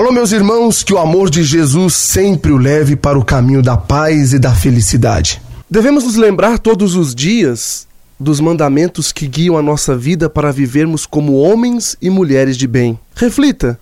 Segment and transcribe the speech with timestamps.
[0.00, 3.76] Alô, meus irmãos, que o amor de Jesus sempre o leve para o caminho da
[3.76, 5.42] paz e da felicidade.
[5.68, 7.86] Devemos nos lembrar todos os dias
[8.18, 12.98] dos mandamentos que guiam a nossa vida para vivermos como homens e mulheres de bem.
[13.14, 13.78] Reflita: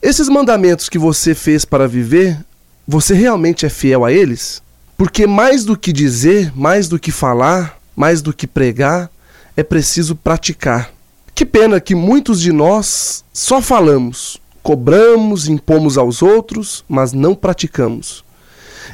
[0.00, 2.42] esses mandamentos que você fez para viver,
[2.88, 4.62] você realmente é fiel a eles?
[4.96, 9.10] Porque mais do que dizer, mais do que falar, mais do que pregar,
[9.54, 10.90] é preciso praticar.
[11.34, 14.40] Que pena que muitos de nós só falamos,
[14.70, 18.24] cobramos, impomos aos outros, mas não praticamos.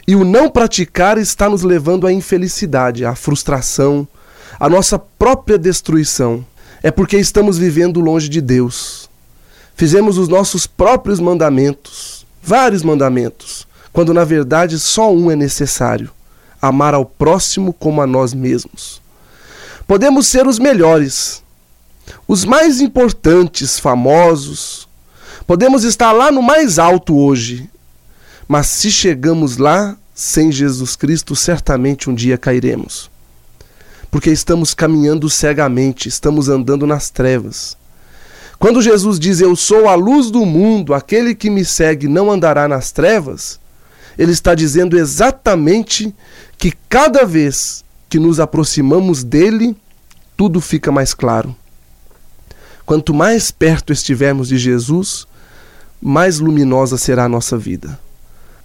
[0.09, 4.09] E o não praticar está nos levando à infelicidade, à frustração,
[4.59, 6.43] à nossa própria destruição.
[6.83, 9.11] É porque estamos vivendo longe de Deus.
[9.75, 16.11] Fizemos os nossos próprios mandamentos, vários mandamentos, quando na verdade só um é necessário:
[16.63, 19.03] amar ao próximo como a nós mesmos.
[19.87, 21.43] Podemos ser os melhores,
[22.27, 24.86] os mais importantes, famosos.
[25.47, 27.71] Podemos estar lá no mais alto hoje,
[28.49, 33.09] mas se chegamos lá sem Jesus Cristo, certamente um dia cairemos.
[34.11, 37.77] Porque estamos caminhando cegamente, estamos andando nas trevas.
[38.59, 42.67] Quando Jesus diz: Eu sou a luz do mundo, aquele que me segue não andará
[42.67, 43.61] nas trevas,
[44.19, 46.13] ele está dizendo exatamente
[46.59, 49.77] que cada vez que nos aproximamos dele,
[50.37, 51.55] tudo fica mais claro.
[52.85, 55.27] Quanto mais perto estivermos de Jesus,
[56.01, 57.99] mais luminosa será a nossa vida.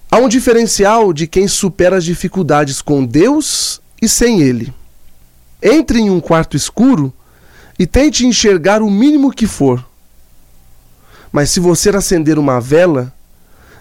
[0.09, 4.73] Há um diferencial de quem supera as dificuldades com Deus e sem Ele.
[5.61, 7.13] Entre em um quarto escuro
[7.79, 9.83] e tente enxergar o mínimo que for.
[11.31, 13.13] Mas se você acender uma vela,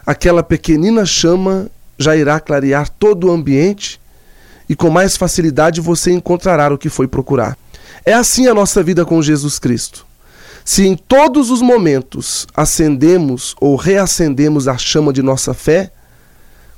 [0.06, 4.00] aquela pequenina chama já irá clarear todo o ambiente
[4.68, 7.58] e com mais facilidade você encontrará o que foi procurar.
[8.04, 10.06] É assim a nossa vida com Jesus Cristo.
[10.64, 15.90] Se em todos os momentos acendemos ou reacendemos a chama de nossa fé,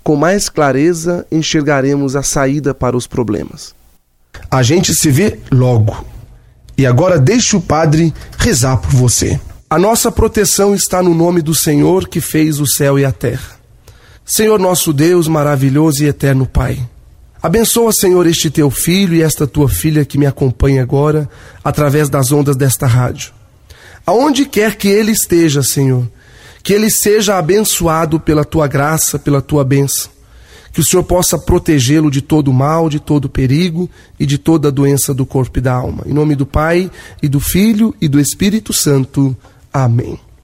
[0.02, 3.74] com mais clareza enxergaremos a saída para os problemas.
[4.50, 6.04] A gente se vê logo.
[6.76, 9.38] E agora deixe o Padre rezar por você.
[9.68, 13.60] A nossa proteção está no nome do Senhor que fez o céu e a terra.
[14.24, 16.78] Senhor nosso Deus, maravilhoso e eterno Pai.
[17.42, 21.28] Abençoa, Senhor, este teu filho e esta tua filha que me acompanha agora
[21.64, 23.32] através das ondas desta rádio.
[24.06, 26.08] Aonde quer que ele esteja, Senhor,
[26.62, 30.10] que ele seja abençoado pela tua graça, pela tua bênção.
[30.72, 35.12] Que o Senhor possa protegê-lo de todo mal, de todo perigo e de toda doença
[35.12, 36.02] do corpo e da alma.
[36.06, 36.90] Em nome do Pai,
[37.22, 39.36] e do Filho e do Espírito Santo.
[39.72, 40.18] Amém.